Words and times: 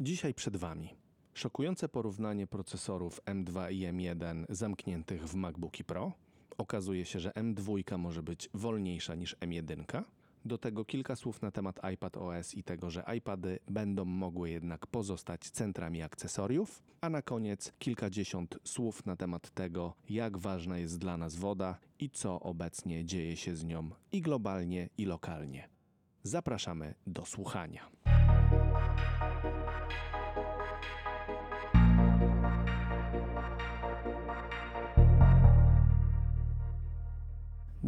Dzisiaj 0.00 0.34
przed 0.34 0.56
Wami 0.56 0.94
szokujące 1.34 1.88
porównanie 1.88 2.46
procesorów 2.46 3.20
M2 3.24 3.72
i 3.72 3.80
M1 3.80 4.44
zamkniętych 4.48 5.28
w 5.28 5.34
MacBooki 5.34 5.84
Pro. 5.84 6.12
Okazuje 6.58 7.04
się, 7.04 7.20
że 7.20 7.30
M2 7.30 7.98
może 7.98 8.22
być 8.22 8.50
wolniejsza 8.54 9.14
niż 9.14 9.36
M1. 9.36 10.02
Do 10.44 10.58
tego 10.58 10.84
kilka 10.84 11.16
słów 11.16 11.42
na 11.42 11.50
temat 11.50 11.80
iPad 11.94 12.16
OS 12.16 12.54
i 12.54 12.62
tego, 12.62 12.90
że 12.90 13.04
iPady 13.16 13.58
będą 13.68 14.04
mogły 14.04 14.50
jednak 14.50 14.86
pozostać 14.86 15.40
centrami 15.40 16.02
akcesoriów. 16.02 16.82
A 17.00 17.10
na 17.10 17.22
koniec 17.22 17.72
kilkadziesiąt 17.78 18.58
słów 18.64 19.06
na 19.06 19.16
temat 19.16 19.50
tego, 19.50 19.94
jak 20.10 20.38
ważna 20.38 20.78
jest 20.78 20.98
dla 20.98 21.16
nas 21.16 21.36
woda 21.36 21.78
i 21.98 22.10
co 22.10 22.40
obecnie 22.40 23.04
dzieje 23.04 23.36
się 23.36 23.56
z 23.56 23.64
nią 23.64 23.90
i 24.12 24.22
globalnie, 24.22 24.88
i 24.98 25.04
lokalnie. 25.04 25.68
Zapraszamy 26.22 26.94
do 27.06 27.24
słuchania. 27.24 27.90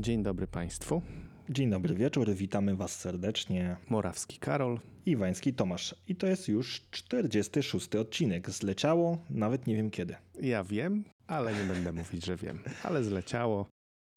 Dzień 0.00 0.22
dobry 0.22 0.46
Państwu. 0.46 1.02
Dzień 1.50 1.70
dobry 1.70 1.94
wieczór, 1.94 2.34
witamy 2.34 2.76
Was 2.76 3.00
serdecznie. 3.00 3.76
Morawski 3.88 4.38
Karol. 4.38 4.80
Iwański 5.06 5.54
Tomasz. 5.54 5.94
I 6.08 6.16
to 6.16 6.26
jest 6.26 6.48
już 6.48 6.82
46 6.90 7.96
odcinek. 7.96 8.50
Zleciało, 8.50 9.18
nawet 9.30 9.66
nie 9.66 9.76
wiem 9.76 9.90
kiedy. 9.90 10.14
Ja 10.42 10.64
wiem, 10.64 11.04
ale 11.26 11.52
nie 11.54 11.64
będę 11.74 11.92
mówić, 11.92 12.24
że 12.24 12.36
wiem. 12.36 12.58
Ale 12.82 13.04
zleciało. 13.04 13.66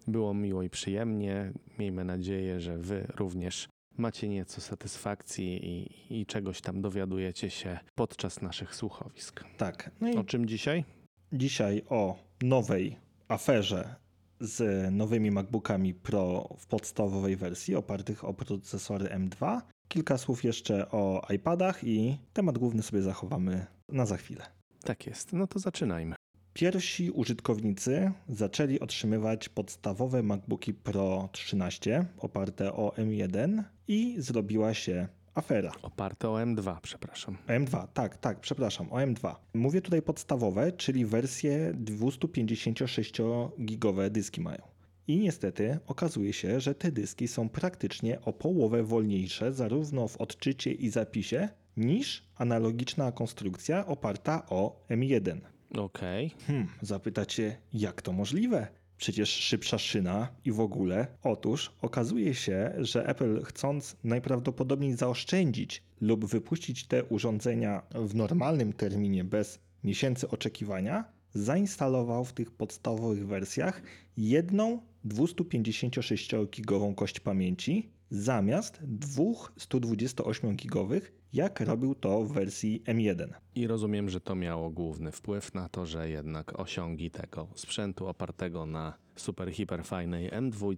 Było 0.08 0.34
miło 0.34 0.64
i 0.64 0.70
przyjemnie. 0.70 1.52
Miejmy 1.80 2.06
nadzieję, 2.06 2.60
że 2.60 2.78
Wy 2.78 3.08
również 3.16 3.68
macie 3.98 4.30
nieco 4.30 4.62
satysfakcji 4.62 5.66
i, 5.66 5.90
i 6.22 6.26
czegoś 6.26 6.62
tam 6.62 6.82
dowiadujecie 6.82 7.50
się 7.50 7.80
podczas 7.96 8.42
naszych 8.42 8.76
słuchowisk. 8.76 9.44
Tak. 9.58 9.92
No 10.02 10.10
i 10.10 10.16
O 10.16 10.24
czym 10.24 10.46
dzisiaj? 10.46 10.86
dzisiaj 11.34 11.82
o 11.90 12.20
nowej 12.42 12.98
aferze 13.28 13.96
z 14.40 14.90
nowymi 14.92 15.32
MacBookami 15.32 15.94
Pro 15.94 16.50
w 16.60 16.68
podstawowej 16.68 17.36
wersji 17.36 17.76
opartych 17.76 18.24
o 18.26 18.34
procesory 18.34 19.06
M2. 19.06 19.62
Kilka 19.88 20.18
słów 20.18 20.44
jeszcze 20.44 20.92
o 20.92 21.28
iPadach 21.36 21.84
i 21.84 22.18
temat 22.34 22.58
główny 22.58 22.84
sobie 22.84 23.02
zachowamy 23.02 23.66
na 23.90 24.06
za 24.06 24.18
chwilę. 24.18 24.46
Tak 24.84 25.08
jest. 25.08 25.34
No 25.34 25.48
to 25.48 25.60
zaczynajmy. 25.60 26.16
Pierwsi 26.54 27.12
użytkownicy 27.12 28.12
zaczęli 28.30 28.80
otrzymywać 28.80 29.50
podstawowe 29.50 30.24
MacBooki 30.24 30.74
Pro 30.74 31.30
13 31.32 32.06
oparte 32.18 32.74
o 32.74 32.90
M1 32.90 33.64
i 33.88 34.16
zrobiła 34.18 34.74
się 34.74 35.08
afera. 35.36 35.72
Oparte 35.82 36.30
o 36.30 36.36
M2, 36.36 36.78
przepraszam. 36.82 37.38
O 37.48 37.52
M2, 37.52 37.88
tak, 37.94 38.18
tak, 38.18 38.40
przepraszam, 38.40 38.92
o 38.92 38.96
M2. 38.96 39.36
Mówię 39.54 39.82
tutaj 39.82 40.02
podstawowe, 40.02 40.72
czyli 40.72 41.06
wersje 41.06 41.74
256-gigowe 41.74 44.10
dyski 44.10 44.42
mają. 44.42 44.62
I 45.08 45.18
niestety 45.18 45.80
okazuje 45.88 46.34
się, 46.34 46.60
że 46.60 46.76
te 46.76 46.92
dyski 46.92 47.28
są 47.28 47.50
praktycznie 47.50 48.22
o 48.22 48.34
połowę 48.34 48.84
wolniejsze, 48.84 49.54
zarówno 49.54 50.08
w 50.08 50.18
odczycie 50.18 50.72
i 50.72 50.90
zapisie, 50.90 51.50
niż 51.78 52.24
analogiczna 52.36 53.12
konstrukcja 53.12 53.86
oparta 53.86 54.46
o 54.50 54.86
M1. 54.90 55.40
Okej. 55.78 56.32
Hmm, 56.48 56.68
zapytacie, 56.82 57.58
jak 57.74 58.02
to 58.02 58.12
możliwe? 58.12 58.68
Przecież 59.04 59.30
szybsza 59.30 59.78
szyna 59.78 60.28
i 60.46 60.52
w 60.52 60.60
ogóle. 60.60 61.08
Otóż 61.24 61.72
okazuje 61.82 62.36
się, 62.36 62.74
że 62.78 63.08
Apple 63.08 63.44
chcąc 63.44 63.96
najprawdopodobniej 64.04 64.94
zaoszczędzić 64.94 65.84
lub 66.02 66.26
wypuścić 66.26 66.88
te 66.88 67.04
urządzenia 67.04 67.82
w 67.96 68.16
normalnym 68.16 68.74
terminie 68.74 69.24
bez 69.24 69.60
miesięcy 69.84 70.30
oczekiwania, 70.30 71.04
zainstalował 71.34 72.26
w 72.26 72.34
tych 72.34 72.52
podstawowych 72.52 73.28
wersjach 73.28 73.82
jedną 74.18 74.82
256-gigową 75.06 76.96
kość 76.96 77.20
pamięci 77.20 77.90
zamiast 78.14 78.80
dwóch 78.84 79.52
128-gigowych, 79.60 81.02
jak 81.34 81.60
robił 81.60 81.96
to 81.96 82.24
w 82.24 82.34
wersji 82.34 82.84
M1. 82.86 83.28
I 83.56 83.68
rozumiem, 83.68 84.10
że 84.10 84.22
to 84.22 84.36
miało 84.36 84.70
główny 84.70 85.12
wpływ 85.12 85.54
na 85.54 85.70
to, 85.70 85.86
że 85.86 86.10
jednak 86.10 86.60
osiągi 86.60 87.12
tego 87.12 87.48
sprzętu 87.56 88.08
opartego 88.08 88.66
na 88.66 88.94
super 89.16 89.52
hiperfajnej 89.52 90.32
M2 90.32 90.76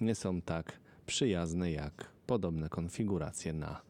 nie 0.00 0.14
są 0.14 0.42
tak 0.42 0.80
przyjazne 1.06 1.72
jak 1.72 2.10
podobne 2.26 2.68
konfiguracje 2.68 3.52
na 3.52 3.80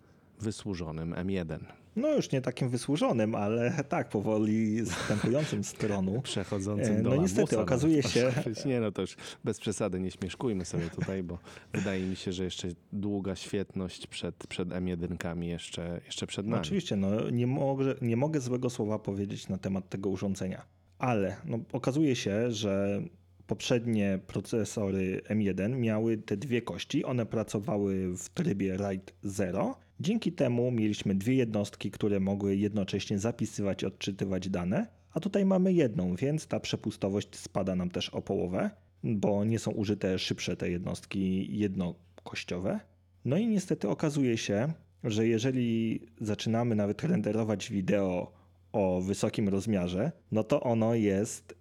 wysłużonym 0.40 1.14
M1. 1.14 1.58
No 1.96 2.14
już 2.14 2.32
nie 2.32 2.40
takim 2.40 2.68
wysłużonym, 2.68 3.34
ale 3.34 3.72
tak 3.88 4.08
powoli 4.08 4.86
zstępującym 4.86 5.64
z 5.64 5.72
tronu. 5.72 6.22
Przechodzącym 6.22 6.96
E, 6.96 7.02
do 7.02 7.10
no 7.10 7.22
niestety, 7.22 7.60
okazuje 7.60 8.02
się-. 8.02 8.32
Nie 8.66 8.80
no, 8.80 8.92
to 8.92 9.00
już 9.02 9.16
bez 9.44 9.60
przesady, 9.60 10.00
nie 10.00 10.10
śmieszkujmy 10.10 10.64
sobie 10.64 10.90
tutaj, 10.90 11.22
bo 11.22 11.38
wydaje 11.72 12.06
mi 12.06 12.16
się, 12.16 12.32
że 12.32 12.44
jeszcze 12.44 12.68
długa 12.92 13.36
świetność 13.36 14.06
przed, 14.06 14.46
przed 14.46 14.68
M1 14.68 15.42
jeszcze, 15.42 16.00
jeszcze 16.06 16.26
przed 16.26 16.46
No 16.46 16.50
nami. 16.50 16.62
oczywiście, 16.62 16.96
no, 16.96 17.30
nie, 17.30 17.46
mogę, 17.46 17.94
nie 18.02 18.16
mogę 18.16 18.40
złego 18.40 18.70
słowa 18.70 18.98
powiedzieć 18.98 19.48
na 19.48 19.58
temat 19.58 19.88
tego 19.88 20.08
urządzenia, 20.10 20.62
ale 20.98 21.36
no, 21.44 21.58
okazuje 21.72 22.16
się, 22.16 22.52
że 22.52 23.02
poprzednie 23.46 24.18
procesory 24.26 25.20
M1 25.28 25.76
miały 25.76 26.18
te 26.18 26.36
dwie 26.36 26.62
kości, 26.62 27.04
one 27.04 27.26
pracowały 27.26 28.16
w 28.16 28.28
trybie 28.28 28.76
RAID 28.76 29.14
0. 29.22 29.85
Dzięki 30.00 30.32
temu 30.32 30.70
mieliśmy 30.70 31.14
dwie 31.14 31.34
jednostki, 31.34 31.90
które 31.90 32.20
mogły 32.20 32.56
jednocześnie 32.56 33.18
zapisywać 33.18 33.82
i 33.82 33.86
odczytywać 33.86 34.48
dane, 34.48 34.86
a 35.12 35.20
tutaj 35.20 35.44
mamy 35.44 35.72
jedną, 35.72 36.14
więc 36.14 36.46
ta 36.46 36.60
przepustowość 36.60 37.36
spada 37.36 37.76
nam 37.76 37.90
też 37.90 38.08
o 38.08 38.22
połowę, 38.22 38.70
bo 39.04 39.44
nie 39.44 39.58
są 39.58 39.70
użyte 39.70 40.18
szybsze 40.18 40.56
te 40.56 40.70
jednostki 40.70 41.58
jednokościowe. 41.58 42.80
No 43.24 43.36
i 43.36 43.46
niestety 43.46 43.88
okazuje 43.88 44.38
się, 44.38 44.72
że 45.04 45.26
jeżeli 45.26 46.00
zaczynamy 46.20 46.74
nawet 46.74 47.02
renderować 47.02 47.70
wideo 47.70 48.32
o 48.72 49.00
wysokim 49.00 49.48
rozmiarze, 49.48 50.12
no 50.32 50.44
to 50.44 50.60
ono 50.60 50.94
jest 50.94 51.54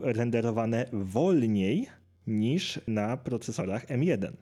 renderowane 0.00 0.86
wolniej 0.92 1.86
niż 2.26 2.80
na 2.86 3.16
procesorach 3.16 3.86
M1. 3.86 4.32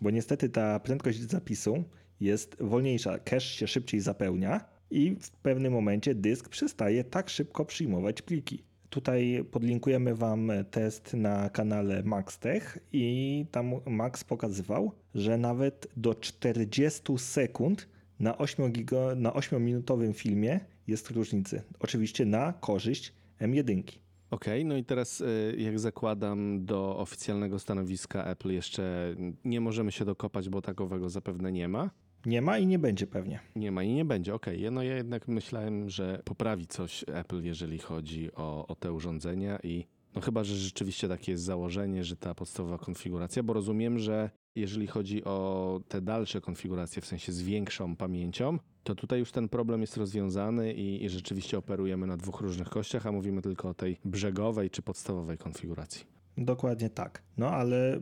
Bo 0.00 0.10
niestety 0.10 0.48
ta 0.48 0.80
prędkość 0.80 1.20
zapisu 1.20 1.84
jest 2.20 2.56
wolniejsza, 2.60 3.18
cache 3.18 3.40
się 3.40 3.66
szybciej 3.66 4.00
zapełnia 4.00 4.64
i 4.90 5.16
w 5.20 5.30
pewnym 5.30 5.72
momencie 5.72 6.14
dysk 6.14 6.48
przestaje 6.48 7.04
tak 7.04 7.30
szybko 7.30 7.64
przyjmować 7.64 8.22
pliki. 8.22 8.62
Tutaj 8.90 9.44
podlinkujemy 9.50 10.14
Wam 10.14 10.50
test 10.70 11.14
na 11.14 11.50
kanale 11.50 12.02
MaxTech 12.02 12.78
i 12.92 13.46
tam 13.50 13.72
Max 13.86 14.24
pokazywał, 14.24 14.92
że 15.14 15.38
nawet 15.38 15.88
do 15.96 16.14
40 16.14 17.02
sekund 17.18 17.88
na 18.20 18.38
8, 18.38 18.72
giga, 18.72 19.14
na 19.16 19.30
8-minutowym 19.30 20.14
filmie 20.14 20.60
jest 20.86 21.10
różnicy. 21.10 21.62
Oczywiście 21.80 22.26
na 22.26 22.52
korzyść 22.52 23.12
M1. 23.40 23.82
Okej, 24.30 24.64
no 24.64 24.76
i 24.76 24.84
teraz 24.84 25.20
y, 25.20 25.56
jak 25.58 25.78
zakładam 25.78 26.64
do 26.64 26.98
oficjalnego 26.98 27.58
stanowiska 27.58 28.24
Apple 28.24 28.50
jeszcze 28.50 29.14
nie 29.44 29.60
możemy 29.60 29.92
się 29.92 30.04
dokopać, 30.04 30.48
bo 30.48 30.62
takowego 30.62 31.10
zapewne 31.10 31.52
nie 31.52 31.68
ma. 31.68 31.90
Nie 32.26 32.42
ma 32.42 32.58
i 32.58 32.66
nie 32.66 32.78
będzie 32.78 33.06
pewnie. 33.06 33.40
Nie 33.56 33.72
ma 33.72 33.82
i 33.82 33.92
nie 33.92 34.04
będzie, 34.04 34.34
okej. 34.34 34.70
No 34.70 34.82
ja 34.82 34.96
jednak 34.96 35.28
myślałem, 35.28 35.90
że 35.90 36.22
poprawi 36.24 36.66
coś 36.66 37.04
Apple, 37.08 37.42
jeżeli 37.42 37.78
chodzi 37.78 38.34
o, 38.34 38.66
o 38.66 38.74
te 38.74 38.92
urządzenia 38.92 39.58
i 39.62 39.86
no 40.14 40.20
chyba, 40.20 40.44
że 40.44 40.56
rzeczywiście 40.56 41.08
takie 41.08 41.32
jest 41.32 41.44
założenie, 41.44 42.04
że 42.04 42.16
ta 42.16 42.34
podstawowa 42.34 42.78
konfiguracja, 42.78 43.42
bo 43.42 43.52
rozumiem, 43.52 43.98
że 43.98 44.30
jeżeli 44.54 44.86
chodzi 44.86 45.24
o 45.24 45.80
te 45.88 46.00
dalsze 46.00 46.40
konfiguracje, 46.40 47.02
w 47.02 47.06
sensie 47.06 47.32
z 47.32 47.42
większą 47.42 47.96
pamięcią, 47.96 48.58
to 48.84 48.94
tutaj 48.94 49.18
już 49.18 49.32
ten 49.32 49.48
problem 49.48 49.80
jest 49.80 49.96
rozwiązany 49.96 50.72
i, 50.72 51.04
i 51.04 51.08
rzeczywiście 51.08 51.58
operujemy 51.58 52.06
na 52.06 52.16
dwóch 52.16 52.40
różnych 52.40 52.68
kościach, 52.68 53.06
a 53.06 53.12
mówimy 53.12 53.42
tylko 53.42 53.68
o 53.68 53.74
tej 53.74 53.98
brzegowej 54.04 54.70
czy 54.70 54.82
podstawowej 54.82 55.38
konfiguracji. 55.38 56.06
Dokładnie 56.36 56.90
tak. 56.90 57.22
No 57.36 57.50
ale 57.50 58.00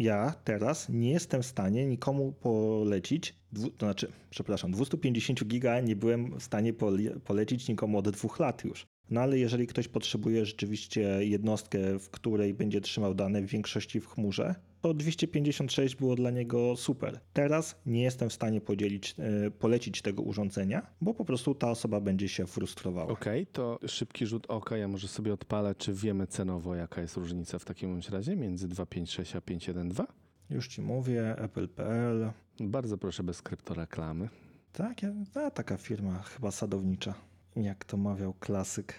ja 0.00 0.34
teraz 0.44 0.88
nie 0.88 1.10
jestem 1.10 1.42
w 1.42 1.46
stanie 1.46 1.86
nikomu 1.86 2.32
polecić, 2.32 3.34
dwu, 3.52 3.70
to 3.70 3.86
znaczy, 3.86 4.12
przepraszam, 4.30 4.72
250 4.72 5.44
giga 5.44 5.80
nie 5.80 5.96
byłem 5.96 6.38
w 6.38 6.42
stanie 6.42 6.72
pole, 6.72 7.20
polecić 7.24 7.68
nikomu 7.68 7.98
od 7.98 8.10
dwóch 8.10 8.38
lat 8.38 8.64
już. 8.64 8.86
No 9.10 9.20
ale 9.20 9.38
jeżeli 9.38 9.66
ktoś 9.66 9.88
potrzebuje 9.88 10.46
rzeczywiście 10.46 11.00
jednostkę, 11.20 11.98
w 11.98 12.10
której 12.10 12.54
będzie 12.54 12.80
trzymał 12.80 13.14
dane 13.14 13.42
w 13.42 13.46
większości 13.46 14.00
w 14.00 14.06
chmurze, 14.06 14.54
to 14.80 14.94
256 14.94 15.96
było 15.96 16.16
dla 16.16 16.30
niego 16.30 16.76
super. 16.76 17.20
Teraz 17.32 17.76
nie 17.86 18.02
jestem 18.02 18.30
w 18.30 18.32
stanie 18.32 18.60
podzielić, 18.60 19.14
e, 19.18 19.50
polecić 19.50 20.02
tego 20.02 20.22
urządzenia, 20.22 20.86
bo 21.00 21.14
po 21.14 21.24
prostu 21.24 21.54
ta 21.54 21.70
osoba 21.70 22.00
będzie 22.00 22.28
się 22.28 22.46
frustrowała. 22.46 23.12
Okej, 23.12 23.46
to 23.46 23.78
szybki 23.86 24.26
rzut 24.26 24.46
oka, 24.48 24.76
ja 24.76 24.88
może 24.88 25.08
sobie 25.08 25.32
odpalę, 25.32 25.74
czy 25.74 25.94
wiemy 25.94 26.26
cenowo, 26.26 26.74
jaka 26.74 27.00
jest 27.00 27.16
różnica 27.16 27.58
w 27.58 27.64
takim 27.64 28.00
razie 28.10 28.36
między 28.36 28.68
256 28.68 29.36
a 29.36 29.40
512? 29.40 30.04
Już 30.50 30.68
ci 30.68 30.82
mówię, 30.82 31.38
apple.pl. 31.38 32.30
Bardzo 32.60 32.98
proszę 32.98 33.22
bez 33.22 33.42
kryptoreklamy. 33.42 34.28
Tak, 34.72 35.02
ja, 35.02 35.12
ta, 35.32 35.50
taka 35.50 35.76
firma 35.76 36.22
chyba 36.22 36.50
sadownicza, 36.50 37.14
jak 37.56 37.84
to 37.84 37.96
mawiał 37.96 38.34
klasyk. 38.34 38.94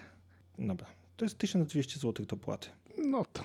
Dobra, 0.60 0.88
to 1.18 1.26
jest 1.26 1.38
1200 1.38 2.00
zł 2.00 2.26
do 2.26 2.38
płaty. 2.38 2.70
No 2.98 3.26
to 3.34 3.44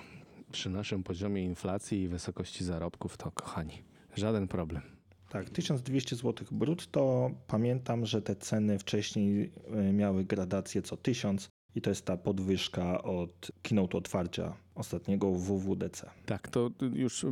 przy 0.51 0.69
naszym 0.69 1.03
poziomie 1.03 1.43
inflacji 1.43 2.01
i 2.01 2.07
wysokości 2.07 2.65
zarobków 2.65 3.17
to 3.17 3.31
kochani, 3.31 3.83
żaden 4.15 4.47
problem. 4.47 4.81
Tak, 5.29 5.49
1200 5.49 6.15
zł 6.15 6.47
brutto. 6.51 7.31
Pamiętam, 7.47 8.05
że 8.05 8.21
te 8.21 8.35
ceny 8.35 8.79
wcześniej 8.79 9.51
y, 9.89 9.93
miały 9.93 10.25
gradację 10.25 10.81
co 10.81 10.97
1000 10.97 11.49
i 11.75 11.81
to 11.81 11.89
jest 11.89 12.05
ta 12.05 12.17
podwyżka 12.17 13.03
od 13.03 13.51
keynote 13.61 13.97
otwarcia 13.97 14.57
ostatniego 14.75 15.31
WWDC. 15.31 16.09
Tak, 16.25 16.47
to 16.47 16.71
już 16.93 17.25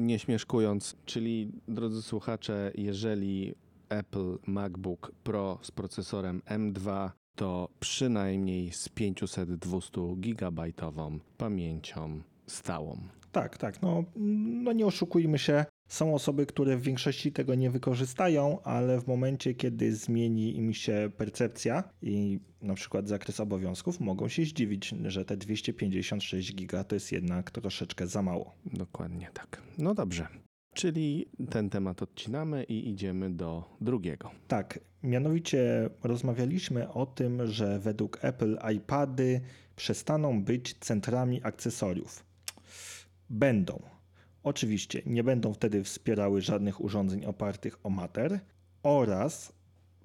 nie 0.00 0.18
śmieszkując, 0.18 0.96
czyli 1.04 1.52
drodzy 1.68 2.02
słuchacze, 2.02 2.72
jeżeli 2.74 3.54
Apple 3.88 4.38
MacBook 4.46 5.12
Pro 5.22 5.58
z 5.62 5.70
procesorem 5.70 6.42
M2 6.46 7.10
to 7.34 7.68
przynajmniej 7.80 8.72
z 8.72 8.88
500-200 8.88 10.20
gigabajtową 10.20 11.18
pamięcią 11.38 12.22
stałą. 12.46 12.98
Tak, 13.32 13.58
tak, 13.58 13.82
no, 13.82 14.04
no 14.64 14.72
nie 14.72 14.86
oszukujmy 14.86 15.38
się. 15.38 15.64
Są 15.88 16.14
osoby, 16.14 16.46
które 16.46 16.76
w 16.76 16.82
większości 16.82 17.32
tego 17.32 17.54
nie 17.54 17.70
wykorzystają, 17.70 18.62
ale 18.62 19.00
w 19.00 19.06
momencie, 19.06 19.54
kiedy 19.54 19.94
zmieni 19.94 20.56
im 20.56 20.74
się 20.74 21.10
percepcja 21.16 21.84
i 22.02 22.40
na 22.62 22.74
przykład 22.74 23.08
zakres 23.08 23.40
obowiązków, 23.40 24.00
mogą 24.00 24.28
się 24.28 24.44
zdziwić, 24.44 24.94
że 25.04 25.24
te 25.24 25.36
256 25.36 26.54
giga 26.54 26.84
to 26.84 26.96
jest 26.96 27.12
jednak 27.12 27.50
troszeczkę 27.50 28.06
za 28.06 28.22
mało. 28.22 28.54
Dokładnie 28.66 29.30
tak. 29.34 29.62
No 29.78 29.94
dobrze. 29.94 30.26
Czyli 30.74 31.26
ten 31.50 31.70
temat 31.70 32.02
odcinamy 32.02 32.64
i 32.64 32.90
idziemy 32.90 33.30
do 33.30 33.76
drugiego. 33.80 34.30
Tak, 34.48 34.80
mianowicie 35.02 35.90
rozmawialiśmy 36.02 36.92
o 36.92 37.06
tym, 37.06 37.46
że 37.46 37.78
według 37.78 38.18
Apple 38.24 38.58
iPady 38.76 39.40
przestaną 39.76 40.44
być 40.44 40.74
centrami 40.80 41.40
akcesoriów. 41.42 42.23
Będą. 43.30 43.82
Oczywiście 44.42 45.02
nie 45.06 45.24
będą 45.24 45.54
wtedy 45.54 45.84
wspierały 45.84 46.42
żadnych 46.42 46.80
urządzeń 46.80 47.24
opartych 47.24 47.78
o 47.82 47.90
Matter 47.90 48.40
oraz 48.82 49.52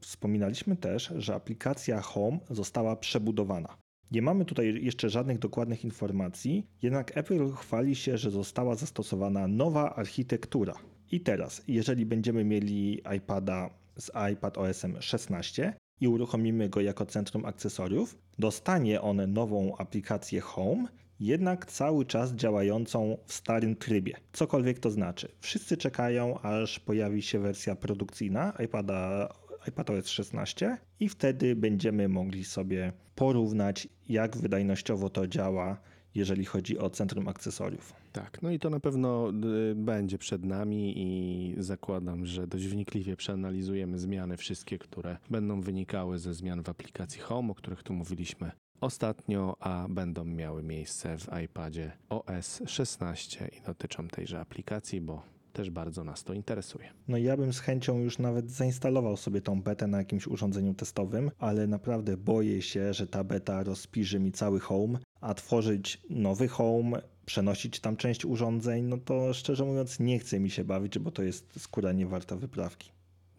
wspominaliśmy 0.02 0.76
też, 0.76 1.14
że 1.18 1.36
aplikacja 1.36 2.02
Home 2.02 2.40
została 2.50 2.96
przebudowana. 2.96 3.78
Nie 4.12 4.22
mamy 4.22 4.46
tutaj 4.46 4.84
jeszcze 4.84 5.10
żadnych 5.10 5.40
dokładnych 5.40 5.84
informacji, 5.84 6.68
jednak 6.82 7.18
Apple 7.18 7.52
chwali 7.52 7.96
się, 7.96 8.18
że 8.18 8.32
została 8.32 8.76
zastosowana 8.76 9.48
nowa 9.48 9.96
architektura. 9.96 10.74
I 11.12 11.22
teraz, 11.22 11.64
jeżeli 11.68 12.06
będziemy 12.06 12.44
mieli 12.44 13.02
iPada 13.18 13.70
z 13.98 14.12
iPad 14.34 14.58
OS 14.58 14.86
16 15.00 15.74
i 16.02 16.08
uruchomimy 16.08 16.70
go 16.70 16.82
jako 16.82 17.06
centrum 17.06 17.46
akcesoriów, 17.46 18.18
dostanie 18.40 19.02
on 19.02 19.34
nową 19.34 19.78
aplikację 19.78 20.42
Home, 20.42 20.88
jednak 21.20 21.66
cały 21.66 22.06
czas 22.06 22.34
działającą 22.34 23.18
w 23.26 23.34
starym 23.34 23.76
trybie. 23.76 24.14
Cokolwiek 24.34 24.80
to 24.80 24.92
znaczy. 24.92 25.28
Wszyscy 25.40 25.78
czekają, 25.78 26.40
aż 26.40 26.80
pojawi 26.80 27.22
się 27.22 27.40
wersja 27.40 27.76
produkcyjna 27.76 28.54
iPada 28.66 29.30
iPadOS 29.68 30.08
16 30.08 30.78
i 31.00 31.10
wtedy 31.10 31.56
będziemy 31.56 32.10
mogli 32.10 32.46
sobie 32.46 32.94
porównać, 33.16 33.88
jak 34.10 34.38
wydajnościowo 34.38 35.10
to 35.10 35.28
działa, 35.28 35.78
jeżeli 36.16 36.46
chodzi 36.46 36.80
o 36.80 36.90
centrum 36.90 37.28
akcesoriów. 37.28 37.94
Tak, 38.12 38.42
no 38.42 38.52
i 38.52 38.60
to 38.60 38.70
na 38.70 38.80
pewno 38.80 39.32
y, 39.72 39.76
będzie 39.76 40.18
przed 40.18 40.46
nami 40.46 40.94
i 40.98 41.56
zakładam, 41.58 42.26
że 42.26 42.48
dość 42.48 42.68
wnikliwie 42.68 43.16
przeanalizujemy 43.16 44.00
zmiany 44.00 44.38
wszystkie, 44.38 44.78
które 44.78 45.18
będą 45.30 45.62
wynikały 45.62 46.20
ze 46.20 46.34
zmian 46.34 46.64
w 46.64 46.70
aplikacji 46.70 47.22
Home, 47.22 47.52
o 47.52 47.56
których 47.56 47.84
tu 47.84 47.94
mówiliśmy 47.94 48.52
ostatnio, 48.82 49.56
a 49.60 49.88
będą 49.90 50.26
miały 50.26 50.64
miejsce 50.64 51.18
w 51.18 51.28
iPadzie 51.46 51.92
OS 52.10 52.62
16 52.66 53.50
i 53.58 53.62
dotyczą 53.62 54.08
tejże 54.08 54.40
aplikacji, 54.40 55.02
bo 55.02 55.22
też 55.54 55.70
bardzo 55.70 56.04
nas 56.04 56.24
to 56.24 56.34
interesuje. 56.34 56.90
No 57.08 57.18
ja 57.18 57.38
bym 57.38 57.54
z 57.54 57.60
chęcią 57.60 58.00
już 58.00 58.20
nawet 58.20 58.52
zainstalował 58.52 59.18
sobie 59.18 59.42
tą 59.42 59.62
betę 59.62 59.88
na 59.88 59.98
jakimś 59.98 60.28
urządzeniu 60.28 60.74
testowym, 60.74 61.32
ale 61.40 61.68
naprawdę 61.68 62.18
boję 62.18 62.62
się, 62.62 62.94
że 62.94 63.08
ta 63.08 63.24
beta 63.24 63.64
rozpisze 63.64 64.20
mi 64.20 64.32
cały 64.32 64.60
home, 64.60 65.00
a 65.22 65.34
tworzyć 65.34 66.02
nowy 66.10 66.48
home, 66.48 67.02
przenosić 67.26 67.80
tam 67.80 67.98
część 67.98 68.26
urządzeń, 68.26 68.84
no 68.84 68.98
to 68.98 69.34
szczerze 69.34 69.66
mówiąc 69.66 70.00
nie 70.00 70.20
chce 70.20 70.40
mi 70.40 70.50
się 70.50 70.64
bawić, 70.64 71.00
bo 71.00 71.12
to 71.12 71.24
jest 71.24 71.60
skóra 71.60 71.92
nie 71.92 72.08
warta 72.08 72.36
wyprawki. 72.36 72.92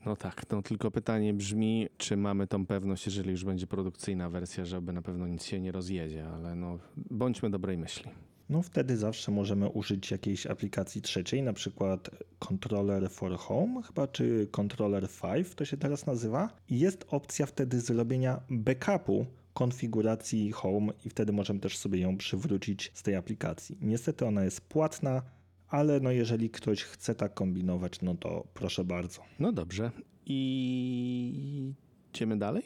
No 0.07 0.17
tak, 0.17 0.43
no 0.51 0.63
tylko 0.63 0.91
pytanie 0.91 1.35
brzmi, 1.35 1.89
czy 1.97 2.17
mamy 2.17 2.47
tą 2.47 2.67
pewność, 2.67 3.07
jeżeli 3.07 3.31
już 3.31 3.45
będzie 3.45 3.67
produkcyjna 3.67 4.31
wersja, 4.31 4.65
żeby 4.65 4.93
na 4.93 5.03
pewno 5.03 5.27
nic 5.27 5.45
się 5.45 5.61
nie 5.61 5.73
rozjedzie, 5.73 6.29
ale 6.29 6.55
no 6.55 6.79
bądźmy 6.97 7.51
dobrej 7.51 7.79
myśli. 7.79 8.11
No 8.51 8.63
wtedy 8.63 8.97
zawsze 8.97 9.33
możemy 9.33 9.69
użyć 9.69 10.11
jakiejś 10.11 10.47
aplikacji 10.47 11.03
trzeciej, 11.03 11.43
na 11.43 11.53
przykład 11.53 12.11
Controller 12.39 13.11
for 13.11 13.37
Home, 13.39 13.83
chyba 13.83 14.07
czy 14.07 14.49
Controller 14.51 15.09
5 15.35 15.55
to 15.55 15.65
się 15.65 15.77
teraz 15.77 16.07
nazywa. 16.07 16.51
I 16.69 16.79
jest 16.79 17.07
opcja 17.09 17.47
wtedy 17.47 17.81
zrobienia 17.81 18.41
backupu 18.51 19.27
konfiguracji 19.55 20.53
Home 20.53 20.93
i 21.05 21.11
wtedy 21.11 21.33
możemy 21.33 21.61
też 21.61 21.79
sobie 21.79 22.01
ją 22.01 22.17
przywrócić 22.17 22.91
z 22.95 23.03
tej 23.03 23.17
aplikacji. 23.17 23.79
Niestety 23.81 24.27
ona 24.27 24.45
jest 24.45 24.61
płatna, 24.61 25.23
ale 25.71 26.01
no 26.01 26.11
jeżeli 26.11 26.51
ktoś 26.51 26.83
chce 26.83 27.15
tak 27.15 27.35
kombinować, 27.35 28.03
no 28.03 28.15
to 28.15 28.45
proszę 28.55 28.85
bardzo. 28.85 29.23
No 29.39 29.53
dobrze. 29.53 29.91
I 30.27 31.73
idziemy 32.15 32.39
dalej? 32.39 32.63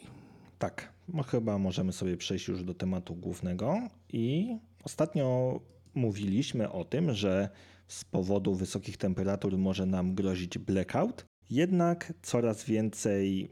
Tak, 0.59 0.93
no 1.09 1.23
chyba 1.23 1.59
możemy 1.59 1.93
sobie 1.93 2.17
przejść 2.17 2.49
już 2.49 2.65
do 2.65 2.75
tematu 2.75 3.15
głównego. 3.15 3.77
I 4.13 4.57
ostatnio 4.85 5.61
mówiliśmy 5.95 6.73
o 6.73 6.85
tym, 6.85 7.13
że 7.13 7.49
z 7.89 8.05
powodu 8.05 8.55
wysokich 8.55 8.97
temperatur 8.97 9.59
może 9.59 9.87
nam 9.87 10.15
grozić 10.15 10.59
blackout, 10.59 11.27
jednak 11.51 12.13
coraz 12.23 12.65
więcej 12.65 13.49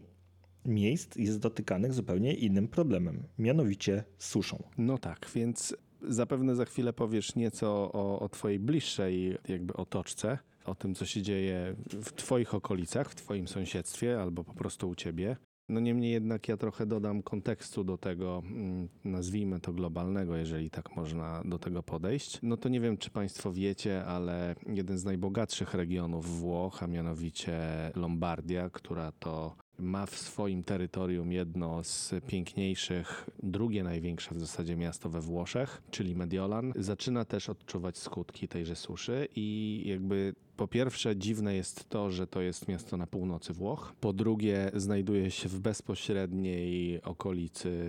miejsc 0.64 1.16
jest 1.16 1.38
dotykanych 1.38 1.92
zupełnie 1.92 2.34
innym 2.34 2.68
problemem, 2.68 3.22
mianowicie 3.38 4.04
suszą. 4.18 4.62
No 4.78 4.98
tak, 4.98 5.30
więc 5.34 5.76
zapewne 6.08 6.54
za 6.54 6.64
chwilę 6.64 6.92
powiesz 6.92 7.34
nieco 7.34 7.92
o, 7.92 8.20
o 8.20 8.28
twojej 8.28 8.58
bliższej 8.58 9.38
jakby 9.48 9.74
otoczce, 9.74 10.38
o 10.64 10.74
tym, 10.74 10.94
co 10.94 11.06
się 11.06 11.22
dzieje 11.22 11.74
w 12.02 12.12
twoich 12.12 12.54
okolicach, 12.54 13.10
w 13.10 13.14
twoim 13.14 13.48
sąsiedztwie 13.48 14.20
albo 14.20 14.44
po 14.44 14.54
prostu 14.54 14.88
u 14.88 14.94
ciebie. 14.94 15.36
No 15.68 15.80
niemniej 15.80 16.12
jednak 16.12 16.48
ja 16.48 16.56
trochę 16.56 16.86
dodam 16.86 17.22
kontekstu 17.22 17.84
do 17.84 17.98
tego, 17.98 18.42
mm, 18.44 18.88
nazwijmy 19.04 19.60
to 19.60 19.72
globalnego, 19.72 20.36
jeżeli 20.36 20.70
tak 20.70 20.96
można 20.96 21.42
do 21.44 21.58
tego 21.58 21.82
podejść. 21.82 22.38
No 22.42 22.56
to 22.56 22.68
nie 22.68 22.80
wiem, 22.80 22.96
czy 22.96 23.10
Państwo 23.10 23.52
wiecie, 23.52 24.04
ale 24.04 24.54
jeden 24.66 24.98
z 24.98 25.04
najbogatszych 25.04 25.74
regionów 25.74 26.40
Włoch, 26.40 26.82
a 26.82 26.86
mianowicie 26.86 27.60
Lombardia, 27.96 28.70
która 28.70 29.12
to 29.12 29.56
ma 29.78 30.06
w 30.06 30.16
swoim 30.16 30.62
terytorium 30.64 31.32
jedno 31.32 31.84
z 31.84 32.14
piękniejszych, 32.26 33.30
drugie 33.42 33.84
największe 33.84 34.34
w 34.34 34.40
zasadzie 34.40 34.76
miasto 34.76 35.10
we 35.10 35.20
Włoszech, 35.20 35.82
czyli 35.90 36.14
Mediolan, 36.14 36.72
zaczyna 36.76 37.24
też 37.24 37.48
odczuwać 37.48 37.98
skutki 37.98 38.48
tejże 38.48 38.76
suszy 38.76 39.28
i 39.36 39.82
jakby 39.86 40.34
po 40.56 40.68
pierwsze 40.68 41.16
dziwne 41.16 41.54
jest 41.54 41.88
to, 41.88 42.10
że 42.10 42.26
to 42.26 42.40
jest 42.40 42.68
miasto 42.68 42.96
na 42.96 43.06
północy 43.06 43.52
Włoch, 43.52 43.92
po 44.00 44.12
drugie 44.12 44.70
znajduje 44.74 45.30
się 45.30 45.48
w 45.48 45.60
bezpośredniej 45.60 47.02
okolicy 47.02 47.88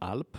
Alp, 0.00 0.38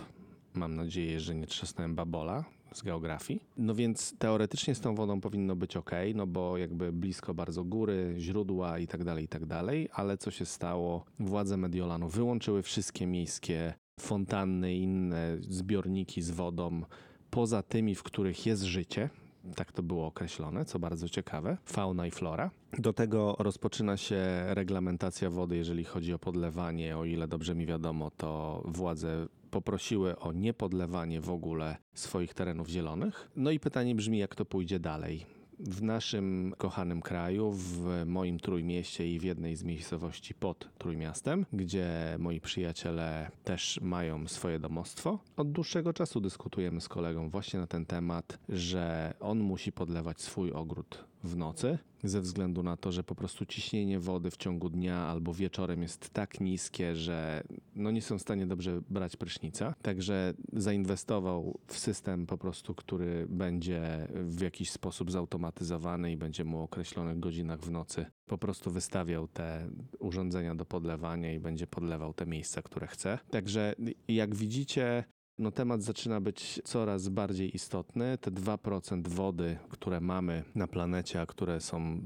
mam 0.54 0.74
nadzieję, 0.74 1.20
że 1.20 1.34
nie 1.34 1.46
trzasnąłem 1.46 1.94
babola 1.94 2.44
z 2.76 2.82
geografii. 2.82 3.40
No 3.56 3.74
więc 3.74 4.14
teoretycznie 4.18 4.74
z 4.74 4.80
tą 4.80 4.94
wodą 4.94 5.20
powinno 5.20 5.56
być 5.56 5.76
ok, 5.76 5.90
no 6.14 6.26
bo 6.26 6.58
jakby 6.58 6.92
blisko 6.92 7.34
bardzo 7.34 7.64
góry, 7.64 8.14
źródła 8.18 8.78
i 8.78 8.86
tak 8.86 9.04
dalej, 9.04 9.24
i 9.24 9.28
tak 9.28 9.46
dalej, 9.46 9.88
ale 9.92 10.18
co 10.18 10.30
się 10.30 10.46
stało? 10.46 11.04
Władze 11.18 11.56
Mediolanu 11.56 12.08
wyłączyły 12.08 12.62
wszystkie 12.62 13.06
miejskie 13.06 13.74
fontanny 14.00 14.74
i 14.74 14.82
inne 14.82 15.36
zbiorniki 15.40 16.22
z 16.22 16.30
wodą 16.30 16.82
poza 17.30 17.62
tymi, 17.62 17.94
w 17.94 18.02
których 18.02 18.46
jest 18.46 18.62
życie. 18.62 19.10
Tak 19.56 19.72
to 19.72 19.82
było 19.82 20.06
określone, 20.06 20.64
co 20.64 20.78
bardzo 20.78 21.08
ciekawe. 21.08 21.56
Fauna 21.64 22.06
i 22.06 22.10
flora. 22.10 22.50
Do 22.78 22.92
tego 22.92 23.36
rozpoczyna 23.38 23.96
się 23.96 24.20
reglamentacja 24.48 25.30
wody, 25.30 25.56
jeżeli 25.56 25.84
chodzi 25.84 26.12
o 26.12 26.18
podlewanie. 26.18 26.98
O 26.98 27.04
ile 27.04 27.28
dobrze 27.28 27.54
mi 27.54 27.66
wiadomo, 27.66 28.10
to 28.10 28.62
władze 28.64 29.26
poprosiły 29.54 30.18
o 30.18 30.32
niepodlewanie 30.32 31.20
w 31.20 31.30
ogóle 31.30 31.76
swoich 31.94 32.34
terenów 32.34 32.68
zielonych. 32.68 33.30
No 33.36 33.50
i 33.50 33.60
pytanie 33.60 33.94
brzmi, 33.94 34.18
jak 34.18 34.34
to 34.34 34.44
pójdzie 34.44 34.78
dalej. 34.78 35.26
W 35.58 35.82
naszym 35.82 36.54
kochanym 36.58 37.02
kraju, 37.02 37.50
w 37.50 38.02
moim 38.06 38.40
trójmieście 38.40 39.14
i 39.14 39.18
w 39.18 39.22
jednej 39.22 39.56
z 39.56 39.64
miejscowości 39.64 40.34
pod 40.34 40.68
trójmiastem, 40.78 41.46
gdzie 41.52 41.88
moi 42.18 42.40
przyjaciele 42.40 43.30
też 43.44 43.80
mają 43.82 44.28
swoje 44.28 44.58
domostwo, 44.58 45.18
od 45.36 45.52
dłuższego 45.52 45.92
czasu 45.92 46.20
dyskutujemy 46.20 46.80
z 46.80 46.88
kolegą 46.88 47.30
właśnie 47.30 47.60
na 47.60 47.66
ten 47.66 47.86
temat, 47.86 48.38
że 48.48 49.14
on 49.20 49.38
musi 49.38 49.72
podlewać 49.72 50.20
swój 50.20 50.52
ogród 50.52 51.04
w 51.24 51.36
nocy, 51.36 51.78
ze 52.04 52.20
względu 52.20 52.62
na 52.62 52.76
to, 52.76 52.92
że 52.92 53.04
po 53.04 53.14
prostu 53.14 53.46
ciśnienie 53.46 54.00
wody 54.00 54.30
w 54.30 54.36
ciągu 54.36 54.68
dnia 54.68 54.96
albo 54.96 55.34
wieczorem 55.34 55.82
jest 55.82 56.10
tak 56.10 56.40
niskie, 56.40 56.96
że 56.96 57.42
no 57.74 57.90
nie 57.90 58.02
są 58.02 58.18
w 58.18 58.22
stanie 58.22 58.46
dobrze 58.46 58.80
brać 58.90 59.16
prysznica. 59.16 59.74
Także 59.82 60.34
zainwestował 60.52 61.58
w 61.66 61.78
system 61.78 62.26
po 62.26 62.38
prostu, 62.38 62.74
który 62.74 63.26
będzie 63.28 64.08
w 64.14 64.40
jakiś 64.40 64.70
sposób 64.70 65.10
zautomatyzowany 65.10 66.12
i 66.12 66.16
będzie 66.16 66.44
mu 66.44 66.58
o 66.58 66.62
określonych 66.62 67.20
godzinach 67.20 67.60
w 67.60 67.70
nocy 67.70 68.06
po 68.26 68.38
prostu 68.38 68.70
wystawiał 68.70 69.28
te 69.28 69.68
urządzenia 69.98 70.54
do 70.54 70.64
podlewania 70.64 71.32
i 71.32 71.40
będzie 71.40 71.66
podlewał 71.66 72.14
te 72.14 72.26
miejsca, 72.26 72.62
które 72.62 72.86
chce. 72.86 73.18
Także 73.30 73.74
jak 74.08 74.34
widzicie, 74.34 75.04
no 75.38 75.50
temat 75.50 75.82
zaczyna 75.82 76.20
być 76.20 76.60
coraz 76.64 77.08
bardziej 77.08 77.56
istotny. 77.56 78.18
Te 78.18 78.30
2% 78.30 79.08
wody, 79.08 79.58
które 79.68 80.00
mamy 80.00 80.44
na 80.54 80.66
planecie, 80.66 81.20
a 81.20 81.26
które 81.26 81.60
są 81.60 82.00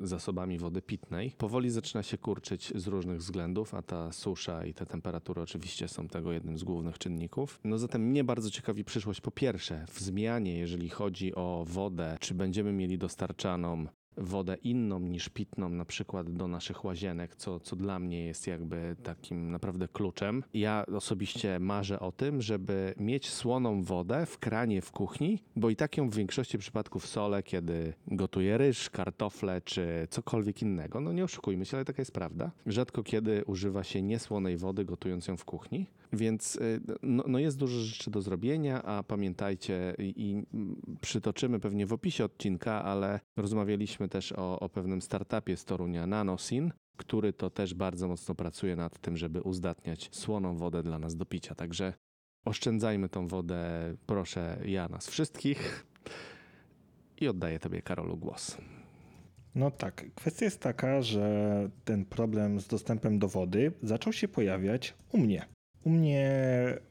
zasobami 0.00 0.58
wody 0.58 0.82
pitnej, 0.82 1.30
powoli 1.38 1.70
zaczyna 1.70 2.02
się 2.02 2.18
kurczyć 2.18 2.72
z 2.74 2.86
różnych 2.86 3.18
względów, 3.18 3.74
a 3.74 3.82
ta 3.82 4.12
susza 4.12 4.64
i 4.64 4.74
te 4.74 4.86
temperatury 4.86 5.42
oczywiście 5.42 5.88
są 5.88 6.08
tego 6.08 6.32
jednym 6.32 6.58
z 6.58 6.64
głównych 6.64 6.98
czynników. 6.98 7.60
No 7.64 7.78
zatem 7.78 8.02
mnie 8.02 8.24
bardzo 8.24 8.50
ciekawi 8.50 8.84
przyszłość 8.84 9.20
po 9.20 9.30
pierwsze 9.30 9.86
w 9.88 10.00
zmianie, 10.00 10.58
jeżeli 10.58 10.88
chodzi 10.88 11.34
o 11.34 11.64
wodę, 11.68 12.16
czy 12.20 12.34
będziemy 12.34 12.72
mieli 12.72 12.98
dostarczaną 12.98 13.86
wodę 14.16 14.56
inną 14.62 15.00
niż 15.00 15.28
pitną, 15.28 15.68
na 15.68 15.84
przykład 15.84 16.30
do 16.30 16.48
naszych 16.48 16.84
łazienek, 16.84 17.36
co, 17.36 17.60
co 17.60 17.76
dla 17.76 17.98
mnie 17.98 18.24
jest 18.24 18.46
jakby 18.46 18.96
takim 19.02 19.50
naprawdę 19.50 19.88
kluczem. 19.88 20.42
Ja 20.54 20.84
osobiście 20.96 21.58
marzę 21.60 22.00
o 22.00 22.12
tym, 22.12 22.42
żeby 22.42 22.94
mieć 22.96 23.30
słoną 23.30 23.82
wodę 23.82 24.26
w 24.26 24.38
kranie 24.38 24.82
w 24.82 24.92
kuchni, 24.92 25.42
bo 25.56 25.70
i 25.70 25.76
tak 25.76 25.96
ją 25.96 26.08
w 26.08 26.14
większości 26.14 26.58
przypadków 26.58 27.06
solę, 27.06 27.42
kiedy 27.42 27.94
gotuję 28.06 28.58
ryż, 28.58 28.90
kartofle 28.90 29.60
czy 29.60 30.06
cokolwiek 30.10 30.62
innego. 30.62 31.00
No 31.00 31.12
nie 31.12 31.24
oszukujmy 31.24 31.64
się, 31.64 31.76
ale 31.76 31.84
taka 31.84 32.02
jest 32.02 32.12
prawda. 32.12 32.50
Rzadko 32.66 33.02
kiedy 33.02 33.44
używa 33.44 33.84
się 33.84 34.02
niesłonej 34.02 34.56
wody 34.56 34.84
gotując 34.84 35.28
ją 35.28 35.36
w 35.36 35.44
kuchni, 35.44 35.86
więc 36.16 36.56
y, 36.56 36.80
no, 37.02 37.24
no 37.26 37.38
jest 37.38 37.58
dużo 37.58 37.80
rzeczy 37.80 38.10
do 38.10 38.22
zrobienia, 38.22 38.82
a 38.82 39.02
pamiętajcie 39.02 39.94
i, 39.98 40.42
przytoczymy 41.00 41.60
pewnie 41.60 41.86
w 41.86 41.92
opisie 41.92 42.24
odcinka, 42.24 42.84
ale 42.84 43.20
rozmawialiśmy 43.36 44.08
też 44.08 44.32
o, 44.32 44.60
o 44.60 44.68
pewnym 44.68 45.02
startupie 45.02 45.56
z 45.56 45.64
Torunia, 45.64 46.06
Nanosin, 46.06 46.72
który 46.96 47.32
to 47.32 47.50
też 47.50 47.74
bardzo 47.74 48.08
mocno 48.08 48.34
pracuje 48.34 48.76
nad 48.76 49.00
tym, 49.00 49.16
żeby 49.16 49.42
uzdatniać 49.42 50.08
słoną 50.12 50.56
wodę 50.56 50.82
dla 50.82 50.98
nas 50.98 51.16
do 51.16 51.26
picia. 51.26 51.54
Także 51.54 51.94
oszczędzajmy 52.44 53.08
tą 53.08 53.28
wodę, 53.28 53.94
proszę 54.06 54.58
ja 54.64 54.88
nas 54.88 55.08
wszystkich. 55.08 55.86
I 57.20 57.28
oddaję 57.28 57.58
Tobie, 57.58 57.82
Karolu, 57.82 58.16
głos. 58.16 58.56
No 59.54 59.70
tak, 59.70 60.04
kwestia 60.14 60.44
jest 60.44 60.60
taka, 60.60 61.02
że 61.02 61.70
ten 61.84 62.04
problem 62.04 62.60
z 62.60 62.66
dostępem 62.66 63.18
do 63.18 63.28
wody 63.28 63.72
zaczął 63.82 64.12
się 64.12 64.28
pojawiać 64.28 64.94
u 65.12 65.18
mnie. 65.18 65.53
U 65.84 65.90
mnie 65.90 66.30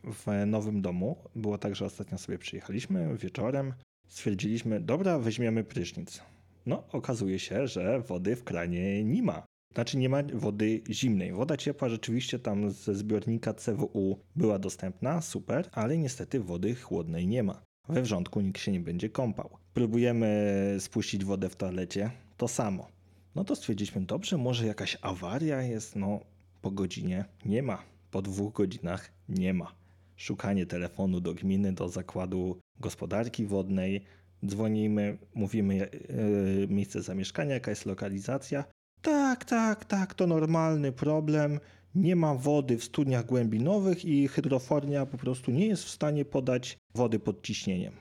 w 0.03 0.45
nowym 0.47 0.81
domu 0.81 1.17
było 1.35 1.57
tak, 1.57 1.75
że 1.75 1.85
ostatnio 1.85 2.17
sobie 2.17 2.37
przyjechaliśmy 2.37 3.17
wieczorem, 3.17 3.73
stwierdziliśmy, 4.07 4.79
dobra, 4.79 5.19
weźmiemy 5.19 5.63
prysznic. 5.63 6.21
No, 6.65 6.83
okazuje 6.91 7.39
się, 7.39 7.67
że 7.67 7.99
wody 7.99 8.35
w 8.35 8.43
kranie 8.43 9.03
nie 9.03 9.23
ma. 9.23 9.45
Znaczy 9.73 9.97
nie 9.97 10.09
ma 10.09 10.23
wody 10.33 10.81
zimnej. 10.89 11.33
Woda 11.33 11.57
ciepła 11.57 11.89
rzeczywiście 11.89 12.39
tam 12.39 12.71
ze 12.71 12.95
zbiornika 12.95 13.53
CWU 13.53 14.19
była 14.35 14.59
dostępna, 14.59 15.21
super, 15.21 15.69
ale 15.71 15.97
niestety 15.97 16.39
wody 16.39 16.75
chłodnej 16.75 17.27
nie 17.27 17.43
ma. 17.43 17.61
We 17.89 18.01
wrzątku 18.01 18.41
nikt 18.41 18.61
się 18.61 18.71
nie 18.71 18.79
będzie 18.79 19.09
kąpał. 19.09 19.49
Próbujemy 19.73 20.77
spuścić 20.79 21.25
wodę 21.25 21.49
w 21.49 21.55
toalecie, 21.55 22.11
to 22.37 22.47
samo. 22.47 22.87
No 23.35 23.43
to 23.43 23.55
stwierdziliśmy, 23.55 24.01
dobrze, 24.01 24.37
może 24.37 24.65
jakaś 24.65 24.97
awaria 25.01 25.61
jest, 25.61 25.95
no 25.95 26.19
po 26.61 26.71
godzinie 26.71 27.25
nie 27.45 27.63
ma, 27.63 27.92
po 28.13 28.21
dwóch 28.21 28.53
godzinach 28.53 29.11
nie 29.29 29.53
ma. 29.53 29.75
Szukanie 30.15 30.65
telefonu 30.65 31.19
do 31.19 31.33
gminy, 31.33 31.73
do 31.73 31.89
zakładu 31.89 32.59
gospodarki 32.79 33.45
wodnej, 33.45 34.03
dzwonimy, 34.45 35.17
mówimy 35.33 35.75
yy, 35.75 36.67
miejsce 36.69 37.01
zamieszkania, 37.01 37.53
jaka 37.53 37.71
jest 37.71 37.85
lokalizacja. 37.85 38.63
Tak, 39.01 39.45
tak, 39.45 39.85
tak, 39.85 40.13
to 40.13 40.27
normalny 40.27 40.91
problem. 40.91 41.59
Nie 41.95 42.15
ma 42.15 42.35
wody 42.35 42.77
w 42.77 42.83
studniach 42.83 43.25
głębinowych 43.25 44.05
i 44.05 44.27
hydrofornia 44.27 45.05
po 45.05 45.17
prostu 45.17 45.51
nie 45.51 45.67
jest 45.67 45.83
w 45.83 45.89
stanie 45.89 46.25
podać 46.25 46.77
wody 46.95 47.19
pod 47.19 47.41
ciśnieniem. 47.41 47.93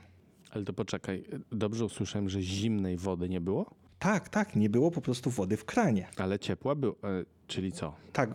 Ale 0.51 0.63
to 0.63 0.73
poczekaj, 0.73 1.23
dobrze 1.51 1.85
usłyszałem, 1.85 2.29
że 2.29 2.41
zimnej 2.41 2.97
wody 2.97 3.29
nie 3.29 3.41
było? 3.41 3.75
Tak, 3.99 4.29
tak, 4.29 4.55
nie 4.55 4.69
było 4.69 4.91
po 4.91 5.01
prostu 5.01 5.29
wody 5.29 5.57
w 5.57 5.65
kranie. 5.65 6.07
Ale 6.17 6.39
ciepła 6.39 6.75
była, 6.75 6.93
e, 6.93 7.25
czyli 7.47 7.71
co? 7.71 7.95
Tak, 8.13 8.29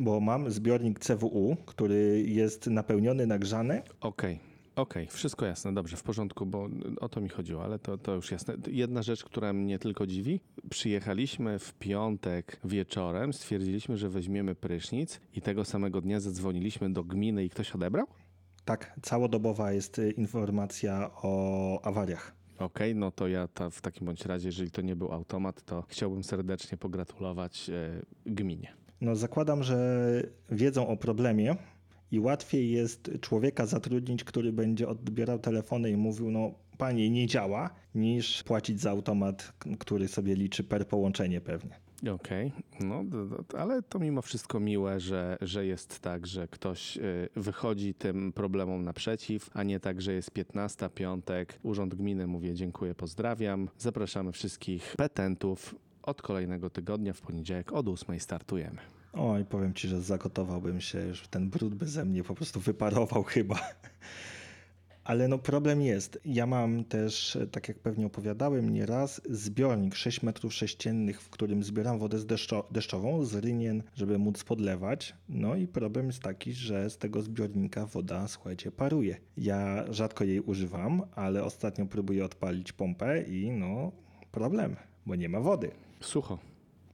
bo 0.00 0.20
mam 0.20 0.50
zbiornik 0.50 0.98
CWU, 0.98 1.56
który 1.66 2.22
jest 2.26 2.66
napełniony, 2.66 3.26
nagrzany. 3.26 3.82
Okej. 4.00 4.52
Okej, 4.76 5.06
wszystko 5.06 5.46
jasne, 5.46 5.74
dobrze, 5.74 5.96
w 5.96 6.02
porządku, 6.02 6.46
bo 6.46 6.68
o 7.00 7.08
to 7.08 7.20
mi 7.20 7.28
chodziło, 7.28 7.64
ale 7.64 7.78
to, 7.78 7.98
to 7.98 8.14
już 8.14 8.30
jasne. 8.30 8.54
Jedna 8.66 9.02
rzecz, 9.02 9.24
która 9.24 9.52
mnie 9.52 9.78
tylko 9.78 10.06
dziwi, 10.06 10.40
przyjechaliśmy 10.70 11.58
w 11.58 11.74
piątek 11.74 12.60
wieczorem, 12.64 13.32
stwierdziliśmy, 13.32 13.96
że 13.96 14.08
weźmiemy 14.08 14.54
prysznic 14.54 15.20
i 15.34 15.42
tego 15.42 15.64
samego 15.64 16.00
dnia 16.00 16.20
zadzwoniliśmy 16.20 16.92
do 16.92 17.04
gminy 17.04 17.44
i 17.44 17.50
ktoś 17.50 17.72
odebrał? 17.72 18.06
Tak, 18.64 19.00
całodobowa 19.02 19.72
jest 19.72 19.98
y, 19.98 20.10
informacja 20.10 21.10
o 21.22 21.80
awariach. 21.82 22.41
Okej, 22.64 22.94
no 22.94 23.10
to 23.10 23.28
ja 23.28 23.48
ta, 23.48 23.70
w 23.70 23.80
takim 23.80 24.06
bądź 24.06 24.26
razie, 24.26 24.48
jeżeli 24.48 24.70
to 24.70 24.82
nie 24.82 24.96
był 24.96 25.12
automat, 25.12 25.62
to 25.64 25.82
chciałbym 25.88 26.24
serdecznie 26.24 26.78
pogratulować 26.78 27.70
e, 27.70 28.02
gminie. 28.26 28.72
No 29.00 29.16
zakładam, 29.16 29.62
że 29.62 30.22
wiedzą 30.50 30.88
o 30.88 30.96
problemie 30.96 31.56
i 32.10 32.20
łatwiej 32.20 32.70
jest 32.70 33.10
człowieka 33.20 33.66
zatrudnić, 33.66 34.24
który 34.24 34.52
będzie 34.52 34.88
odbierał 34.88 35.38
telefony 35.38 35.90
i 35.90 35.96
mówił, 35.96 36.30
no 36.30 36.54
panie, 36.78 37.10
nie 37.10 37.26
działa, 37.26 37.70
niż 37.94 38.42
płacić 38.42 38.80
za 38.80 38.90
automat, 38.90 39.52
który 39.78 40.08
sobie 40.08 40.34
liczy 40.34 40.64
per 40.64 40.88
połączenie 40.88 41.40
pewnie. 41.40 41.76
Okej, 42.10 42.52
no 42.80 43.04
d- 43.04 43.28
d- 43.28 43.58
ale 43.58 43.82
to 43.82 43.98
mimo 43.98 44.22
wszystko 44.22 44.60
miłe, 44.60 45.00
że, 45.00 45.38
że 45.40 45.66
jest 45.66 46.00
tak, 46.00 46.26
że 46.26 46.48
ktoś 46.48 46.96
y, 46.96 47.28
wychodzi 47.36 47.94
tym 47.94 48.32
problemom 48.32 48.84
naprzeciw, 48.84 49.50
a 49.54 49.62
nie 49.62 49.80
tak, 49.80 50.02
że 50.02 50.12
jest 50.12 50.30
15, 50.30 50.88
piątek, 50.94 51.58
Urząd 51.62 51.94
Gminy 51.94 52.26
mówię 52.26 52.54
dziękuję, 52.54 52.94
pozdrawiam. 52.94 53.68
Zapraszamy 53.78 54.32
wszystkich 54.32 54.94
petentów. 54.96 55.74
Od 56.02 56.22
kolejnego 56.22 56.70
tygodnia 56.70 57.12
w 57.12 57.20
poniedziałek 57.20 57.72
od 57.72 57.88
8 57.88 58.20
startujemy. 58.20 58.78
Oj, 59.12 59.44
powiem 59.44 59.74
ci, 59.74 59.88
że 59.88 60.00
zagotowałbym 60.00 60.80
się, 60.80 61.06
już 61.06 61.28
ten 61.28 61.50
brud 61.50 61.74
by 61.74 61.86
ze 61.88 62.04
mnie 62.04 62.22
po 62.24 62.34
prostu 62.34 62.60
wyparował 62.60 63.22
chyba. 63.22 63.58
Ale 65.04 65.28
no 65.28 65.38
problem 65.38 65.82
jest. 65.82 66.18
Ja 66.24 66.46
mam 66.46 66.84
też, 66.84 67.38
tak 67.52 67.68
jak 67.68 67.78
pewnie 67.78 68.06
opowiadałem 68.06 68.70
nieraz, 68.70 69.20
zbiornik 69.30 69.94
6 69.94 70.22
metrów 70.22 70.54
sześciennych, 70.54 71.22
w 71.22 71.30
którym 71.30 71.62
zbieram 71.64 71.98
wodę 71.98 72.18
z 72.18 72.26
deszczo- 72.26 72.64
deszczową 72.70 73.24
z 73.24 73.34
rynien, 73.34 73.82
żeby 73.94 74.18
móc 74.18 74.44
podlewać. 74.44 75.14
No 75.28 75.56
i 75.56 75.66
problem 75.66 76.06
jest 76.06 76.22
taki, 76.22 76.52
że 76.52 76.90
z 76.90 76.98
tego 76.98 77.22
zbiornika 77.22 77.86
woda, 77.86 78.28
słuchajcie, 78.28 78.72
paruje. 78.72 79.16
Ja 79.36 79.84
rzadko 79.92 80.24
jej 80.24 80.40
używam, 80.40 81.02
ale 81.14 81.44
ostatnio 81.44 81.86
próbuję 81.86 82.24
odpalić 82.24 82.72
pompę 82.72 83.22
i 83.22 83.50
no 83.50 83.92
problem, 84.32 84.76
bo 85.06 85.14
nie 85.14 85.28
ma 85.28 85.40
wody 85.40 85.70
Sucho. 86.00 86.38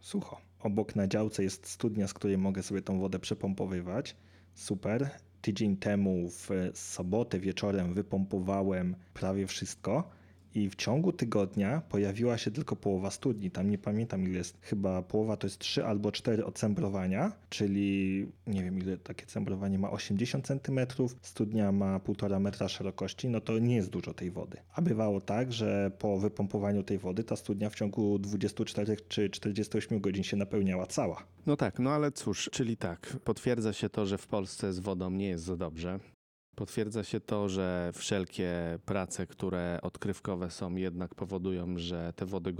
sucho. 0.01 0.41
Obok 0.61 0.97
na 0.97 1.09
działce 1.09 1.43
jest 1.43 1.67
studnia, 1.67 2.09
z 2.09 2.15
której 2.15 2.39
mogę 2.39 2.63
sobie 2.63 2.83
tą 2.83 3.01
wodę 3.01 3.19
przepompowywać. 3.19 4.17
Super. 4.55 5.11
Tydzień 5.43 5.77
temu 5.77 6.29
w 6.31 6.49
sobotę 6.75 7.39
wieczorem 7.39 7.95
wypompowałem 7.95 8.97
prawie 9.15 9.47
wszystko 9.47 10.11
i 10.59 10.71
w 10.71 10.77
ciągu 10.77 11.13
tygodnia 11.13 11.83
pojawiła 11.89 12.39
się 12.39 12.51
tylko 12.51 12.77
połowa 12.77 13.11
studni. 13.11 13.51
Tam 13.51 13.71
nie 13.71 13.79
pamiętam 13.79 14.25
ile 14.25 14.39
jest, 14.39 14.59
chyba 14.61 15.03
połowa 15.03 15.37
to 15.37 15.47
jest 15.47 15.59
3 15.59 15.85
albo 15.85 16.13
4 16.13 16.45
ocembrowania, 16.45 17.33
czyli 17.49 18.27
nie 18.47 18.65
wiem 18.65 18.79
ile 18.79 18.97
takie 18.97 19.27
cembrowanie 19.27 19.79
ma 19.79 19.91
80 19.91 20.47
cm, 20.47 20.81
studnia 21.23 21.73
ma 21.73 21.99
1,5 21.99 22.41
metra 22.41 22.69
szerokości, 22.69 23.29
no 23.29 23.41
to 23.41 23.59
nie 23.59 23.77
jest 23.77 23.91
dużo 23.91 24.15
tej 24.15 24.31
wody. 24.31 24.57
A 24.75 24.83
bywało 24.83 25.21
tak, 25.21 25.53
że 25.53 25.91
po 25.99 26.19
wypompowaniu 26.19 26.83
tej 26.83 26.99
wody 26.99 27.25
ta 27.25 27.37
studnia 27.37 27.71
w 27.71 27.75
ciągu 27.75 28.19
24 28.19 28.97
czy 29.09 29.31
48 29.31 30.01
godzin 30.01 30.25
się 30.25 30.37
napełniała 30.37 30.87
cała. 30.87 31.23
No 31.47 31.57
tak, 31.57 31.79
no 31.79 31.91
ale 31.91 32.13
cóż, 32.13 32.49
czyli 32.53 32.77
tak, 32.77 33.17
potwierdza 33.25 33.73
się 33.73 33.89
to, 33.89 34.07
że 34.07 34.19
w 34.19 34.27
Polsce 34.27 34.73
z 34.73 34.79
wodą 34.79 35.11
nie 35.11 35.29
jest 35.29 35.45
za 35.45 35.57
dobrze. 35.57 35.99
Potwierdza 36.59 37.05
się 37.05 37.21
to, 37.21 37.49
że 37.49 37.91
wszelkie 37.95 38.79
prace, 38.85 39.27
które 39.27 39.79
odkrywkowe 39.83 40.51
są, 40.51 40.75
jednak 40.77 41.15
powodują, 41.15 41.79
że 41.79 42.13
te 42.17 42.27
wody 42.27 42.55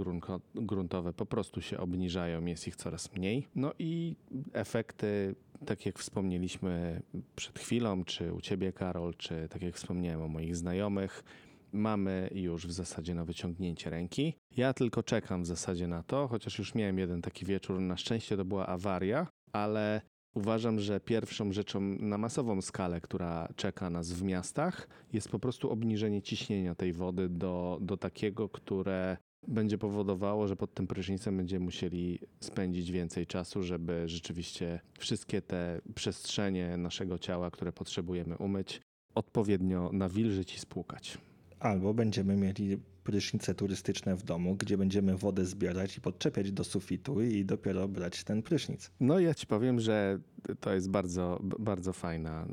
gruntowe 0.55 1.13
po 1.13 1.25
prostu 1.25 1.61
się 1.61 1.77
obniżają, 1.77 2.45
jest 2.45 2.67
ich 2.67 2.75
coraz 2.75 3.13
mniej. 3.13 3.47
No 3.55 3.73
i 3.79 4.15
efekty, 4.53 5.35
tak 5.65 5.85
jak 5.85 5.99
wspomnieliśmy 5.99 7.01
przed 7.35 7.59
chwilą, 7.59 8.03
czy 8.03 8.33
u 8.33 8.41
ciebie, 8.41 8.73
Karol, 8.73 9.13
czy 9.17 9.47
tak 9.49 9.61
jak 9.61 9.75
wspomniałem 9.75 10.21
o 10.21 10.27
moich 10.27 10.55
znajomych, 10.55 11.23
mamy 11.71 12.29
już 12.33 12.67
w 12.67 12.71
zasadzie 12.71 13.15
na 13.15 13.25
wyciągnięcie 13.25 13.89
ręki. 13.89 14.33
Ja 14.57 14.73
tylko 14.73 15.03
czekam 15.03 15.43
w 15.43 15.47
zasadzie 15.47 15.87
na 15.87 16.03
to, 16.03 16.27
chociaż 16.27 16.59
już 16.59 16.75
miałem 16.75 16.99
jeden 16.99 17.21
taki 17.21 17.45
wieczór. 17.45 17.79
Na 17.79 17.97
szczęście 17.97 18.37
to 18.37 18.45
była 18.45 18.67
awaria, 18.67 19.27
ale 19.51 20.01
uważam, 20.33 20.79
że 20.79 20.99
pierwszą 20.99 21.51
rzeczą 21.51 21.81
na 21.99 22.17
masową 22.17 22.61
skalę, 22.61 23.01
która 23.01 23.47
czeka 23.55 23.89
nas 23.89 24.11
w 24.11 24.23
miastach, 24.23 24.87
jest 25.13 25.29
po 25.29 25.39
prostu 25.39 25.71
obniżenie 25.71 26.21
ciśnienia 26.21 26.75
tej 26.75 26.93
wody 26.93 27.29
do, 27.29 27.77
do 27.81 27.97
takiego, 27.97 28.49
które 28.49 29.17
będzie 29.47 29.77
powodowało, 29.77 30.47
że 30.47 30.55
pod 30.55 30.73
tym 30.73 30.87
prysznicem 30.87 31.37
będziemy 31.37 31.65
musieli 31.65 32.19
spędzić 32.39 32.91
więcej 32.91 33.27
czasu, 33.27 33.63
żeby 33.63 34.07
rzeczywiście 34.07 34.79
wszystkie 34.99 35.41
te 35.41 35.81
przestrzenie 35.95 36.77
naszego 36.77 37.17
ciała, 37.17 37.51
które 37.51 37.71
potrzebujemy 37.71 38.37
umyć, 38.37 38.81
odpowiednio 39.15 39.89
nawilżyć 39.93 40.55
i 40.55 40.59
spłukać. 40.59 41.17
Albo 41.59 41.93
będziemy 41.93 42.35
mieli 42.35 42.77
prysznice 43.09 43.55
turystyczne 43.55 44.15
w 44.15 44.23
domu, 44.23 44.55
gdzie 44.55 44.77
będziemy 44.77 45.17
wodę 45.17 45.45
zbierać 45.45 45.97
i 45.97 46.01
podczepiać 46.01 46.51
do 46.51 46.63
sufitu 46.63 47.21
i 47.21 47.45
dopiero 47.45 47.87
brać 47.87 48.23
ten 48.23 48.41
prysznic. 48.41 48.91
No 48.99 49.19
ja 49.19 49.33
ci 49.33 49.47
powiem, 49.47 49.79
że 49.79 50.19
to 50.59 50.73
jest 50.73 50.89
bardzo, 50.89 51.39
bardzo 51.59 51.93
fajna 51.93 52.47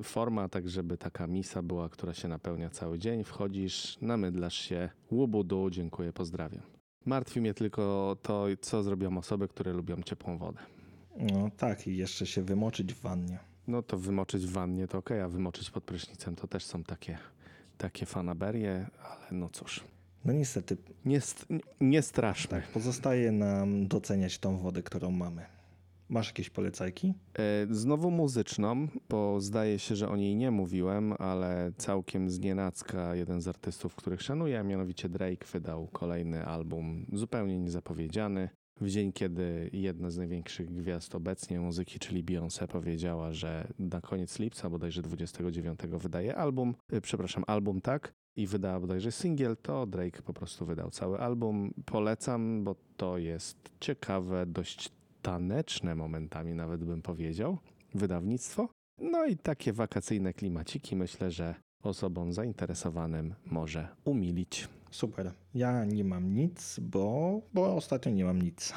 y, 0.00 0.02
forma, 0.02 0.48
tak 0.48 0.68
żeby 0.68 0.98
taka 0.98 1.26
misa 1.26 1.62
była, 1.62 1.88
która 1.88 2.14
się 2.14 2.28
napełnia 2.28 2.70
cały 2.70 2.98
dzień. 2.98 3.24
Wchodzisz, 3.24 3.98
namydlasz 4.00 4.54
się, 4.54 4.90
łubudu, 5.10 5.70
dziękuję, 5.70 6.12
pozdrawiam. 6.12 6.62
Martwi 7.06 7.40
mnie 7.40 7.54
tylko 7.54 8.16
to, 8.22 8.46
co 8.60 8.82
zrobią 8.82 9.18
osoby, 9.18 9.48
które 9.48 9.72
lubią 9.72 10.02
ciepłą 10.02 10.38
wodę. 10.38 10.58
No 11.16 11.50
tak, 11.56 11.86
i 11.86 11.96
jeszcze 11.96 12.26
się 12.26 12.42
wymoczyć 12.42 12.94
w 12.94 13.00
wannie. 13.00 13.38
No 13.66 13.82
to 13.82 13.98
wymoczyć 13.98 14.46
w 14.46 14.52
wannie 14.52 14.88
to 14.88 14.98
okej, 14.98 15.20
a 15.20 15.28
wymoczyć 15.28 15.70
pod 15.70 15.84
prysznicem 15.84 16.36
to 16.36 16.46
też 16.46 16.64
są 16.64 16.84
takie, 16.84 17.18
takie 17.78 18.06
fanaberie, 18.06 18.86
ale 19.02 19.26
no 19.32 19.48
cóż, 19.48 19.84
No 20.24 20.32
niestety, 20.32 20.76
nie, 21.04 21.20
nie 21.80 22.02
straszmy. 22.02 22.50
tak, 22.50 22.68
pozostaje 22.68 23.32
nam 23.32 23.86
doceniać 23.88 24.38
tą 24.38 24.58
wodę, 24.58 24.82
którą 24.82 25.10
mamy. 25.10 25.46
Masz 26.08 26.26
jakieś 26.26 26.50
polecajki? 26.50 27.14
E, 27.38 27.66
Znowu 27.70 28.10
muzyczną, 28.10 28.88
bo 29.08 29.40
zdaje 29.40 29.78
się, 29.78 29.96
że 29.96 30.08
o 30.08 30.16
niej 30.16 30.36
nie 30.36 30.50
mówiłem, 30.50 31.14
ale 31.18 31.72
całkiem 31.76 32.30
znienacka 32.30 33.14
jeden 33.14 33.40
z 33.40 33.48
artystów, 33.48 33.94
których 33.94 34.22
szanuję, 34.22 34.60
a 34.60 34.62
mianowicie 34.62 35.08
Drake 35.08 35.46
wydał 35.52 35.86
kolejny 35.86 36.44
album 36.46 37.06
zupełnie 37.12 37.58
niezapowiedziany. 37.58 38.48
W 38.80 38.88
dzień, 38.88 39.12
kiedy 39.12 39.70
jedna 39.72 40.10
z 40.10 40.16
największych 40.16 40.72
gwiazd 40.72 41.14
obecnie 41.14 41.60
muzyki, 41.60 41.98
czyli 41.98 42.24
Beyoncé, 42.24 42.66
powiedziała, 42.66 43.32
że 43.32 43.68
na 43.78 44.00
koniec 44.00 44.38
lipca, 44.38 44.70
bodajże 44.70 45.02
29, 45.02 45.80
wydaje 45.98 46.36
album, 46.36 46.74
e, 46.92 47.00
przepraszam, 47.00 47.44
album 47.46 47.80
tak, 47.80 48.14
i 48.36 48.46
wydała 48.46 48.80
bodajże 48.80 49.12
singiel, 49.12 49.56
to 49.56 49.86
Drake 49.86 50.22
po 50.22 50.32
prostu 50.32 50.66
wydał 50.66 50.90
cały 50.90 51.18
album. 51.18 51.74
Polecam, 51.86 52.64
bo 52.64 52.74
to 52.96 53.18
jest 53.18 53.56
ciekawe, 53.80 54.46
dość 54.46 54.92
taneczne 55.22 55.94
momentami 55.94 56.54
nawet 56.54 56.84
bym 56.84 57.02
powiedział, 57.02 57.58
wydawnictwo. 57.94 58.68
No 58.98 59.26
i 59.26 59.36
takie 59.36 59.72
wakacyjne 59.72 60.32
klimaciki 60.32 60.96
myślę, 60.96 61.30
że 61.30 61.54
osobom 61.82 62.32
zainteresowanym 62.32 63.34
może 63.46 63.88
umilić. 64.04 64.68
Super. 64.90 65.32
Ja 65.54 65.84
nie 65.84 66.04
mam 66.04 66.34
nic, 66.34 66.80
bo, 66.80 67.40
bo 67.54 67.76
ostatnio 67.76 68.12
nie 68.12 68.24
mam 68.24 68.42
nic. 68.42 68.72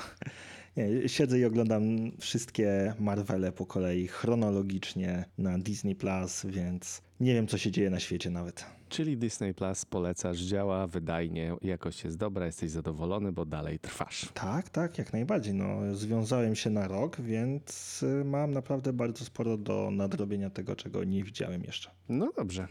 Nie, 0.77 1.09
siedzę 1.09 1.39
i 1.39 1.45
oglądam 1.45 1.83
wszystkie 2.19 2.93
Marvele 2.99 3.51
po 3.51 3.65
kolei 3.65 4.07
chronologicznie 4.07 5.25
na 5.37 5.57
Disney 5.57 5.95
Plus, 5.95 6.45
więc 6.45 7.01
nie 7.19 7.33
wiem, 7.33 7.47
co 7.47 7.57
się 7.57 7.71
dzieje 7.71 7.89
na 7.89 7.99
świecie 7.99 8.29
nawet. 8.29 8.65
Czyli 8.89 9.17
Disney 9.17 9.53
Plus 9.53 9.85
polecasz, 9.85 10.37
działa 10.37 10.87
wydajnie, 10.87 11.55
jakość 11.61 12.03
jest 12.03 12.17
dobra, 12.17 12.45
jesteś 12.45 12.71
zadowolony, 12.71 13.31
bo 13.31 13.45
dalej 13.45 13.79
trwasz. 13.79 14.29
Tak, 14.33 14.69
tak, 14.69 14.97
jak 14.97 15.13
najbardziej. 15.13 15.53
No, 15.53 15.95
związałem 15.95 16.55
się 16.55 16.69
na 16.69 16.87
rok, 16.87 17.21
więc 17.21 18.03
y, 18.03 18.25
mam 18.25 18.51
naprawdę 18.51 18.93
bardzo 18.93 19.25
sporo 19.25 19.57
do 19.57 19.89
nadrobienia 19.91 20.49
tego, 20.49 20.75
czego 20.75 21.03
nie 21.03 21.23
widziałem 21.23 21.63
jeszcze. 21.63 21.91
No 22.09 22.31
dobrze. 22.37 22.67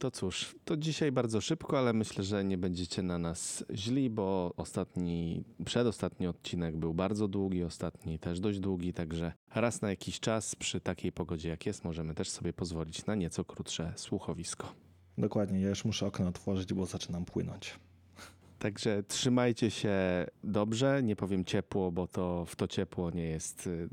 To 0.00 0.10
cóż, 0.10 0.54
to 0.64 0.76
dzisiaj 0.76 1.12
bardzo 1.12 1.40
szybko, 1.40 1.78
ale 1.78 1.92
myślę, 1.92 2.24
że 2.24 2.44
nie 2.44 2.58
będziecie 2.58 3.02
na 3.02 3.18
nas 3.18 3.64
źli, 3.74 4.10
bo 4.10 4.52
ostatni, 4.56 5.44
przedostatni 5.64 6.26
odcinek 6.26 6.76
był 6.76 6.94
bardzo 6.94 7.28
długi, 7.28 7.64
ostatni 7.64 8.18
też 8.18 8.40
dość 8.40 8.60
długi, 8.60 8.92
także 8.92 9.32
raz 9.54 9.82
na 9.82 9.90
jakiś 9.90 10.20
czas 10.20 10.54
przy 10.56 10.80
takiej 10.80 11.12
pogodzie 11.12 11.48
jak 11.48 11.66
jest 11.66 11.84
możemy 11.84 12.14
też 12.14 12.30
sobie 12.30 12.52
pozwolić 12.52 13.06
na 13.06 13.14
nieco 13.14 13.44
krótsze 13.44 13.92
słuchowisko. 13.96 14.72
Dokładnie, 15.18 15.60
ja 15.60 15.68
już 15.68 15.84
muszę 15.84 16.06
okno 16.06 16.28
otworzyć, 16.28 16.74
bo 16.74 16.86
zaczynam 16.86 17.24
płynąć. 17.24 17.74
Także 18.60 19.02
trzymajcie 19.02 19.70
się 19.70 19.96
dobrze, 20.44 21.02
nie 21.02 21.16
powiem 21.16 21.44
ciepło, 21.44 21.92
bo 21.92 22.06
to 22.06 22.44
w 22.44 22.56
to 22.56 22.68
ciepło 22.68 23.10
nie 23.10 23.24
jest, 23.24 23.66
y, 23.66 23.88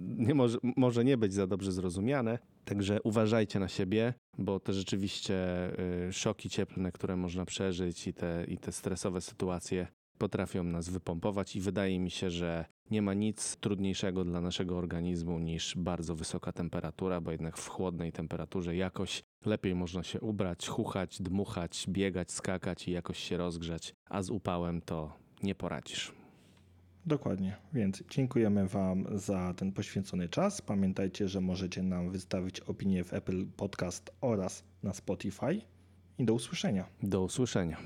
nie 0.00 0.34
może, 0.34 0.58
może 0.76 1.04
nie 1.04 1.16
być 1.16 1.32
za 1.32 1.46
dobrze 1.46 1.72
zrozumiane. 1.72 2.38
Także 2.64 3.02
uważajcie 3.02 3.58
na 3.60 3.68
siebie, 3.68 4.14
bo 4.38 4.60
te 4.60 4.72
rzeczywiście 4.72 5.34
y, 6.08 6.12
szoki 6.12 6.50
cieplne, 6.50 6.92
które 6.92 7.16
można 7.16 7.44
przeżyć 7.44 8.06
i 8.06 8.14
te, 8.14 8.44
i 8.48 8.58
te 8.58 8.72
stresowe 8.72 9.20
sytuacje 9.20 9.86
potrafią 10.18 10.64
nas 10.64 10.88
wypompować 10.88 11.56
i 11.56 11.60
wydaje 11.60 12.00
mi 12.00 12.10
się, 12.10 12.30
że 12.30 12.64
nie 12.90 13.02
ma 13.02 13.14
nic 13.14 13.56
trudniejszego 13.56 14.24
dla 14.24 14.40
naszego 14.40 14.78
organizmu 14.78 15.38
niż 15.38 15.74
bardzo 15.76 16.14
wysoka 16.14 16.52
temperatura, 16.52 17.20
bo 17.20 17.30
jednak 17.30 17.58
w 17.58 17.68
chłodnej 17.68 18.12
temperaturze 18.12 18.76
jakoś 18.76 19.22
lepiej 19.46 19.74
można 19.74 20.02
się 20.02 20.20
ubrać, 20.20 20.68
chuchać, 20.68 21.22
dmuchać, 21.22 21.86
biegać, 21.88 22.32
skakać 22.32 22.88
i 22.88 22.92
jakoś 22.92 23.18
się 23.18 23.36
rozgrzać, 23.36 23.94
a 24.10 24.22
z 24.22 24.30
upałem 24.30 24.80
to 24.80 25.12
nie 25.42 25.54
poradzisz. 25.54 26.12
Dokładnie, 27.06 27.56
więc 27.72 28.02
dziękujemy 28.10 28.68
Wam 28.68 29.06
za 29.14 29.54
ten 29.54 29.72
poświęcony 29.72 30.28
czas. 30.28 30.62
Pamiętajcie, 30.62 31.28
że 31.28 31.40
możecie 31.40 31.82
nam 31.82 32.10
wystawić 32.10 32.60
opinię 32.60 33.04
w 33.04 33.12
Apple 33.12 33.46
Podcast 33.46 34.10
oraz 34.20 34.64
na 34.82 34.94
Spotify. 34.94 35.60
I 36.18 36.24
do 36.24 36.34
usłyszenia. 36.34 36.84
Do 37.02 37.22
usłyszenia. 37.22 37.76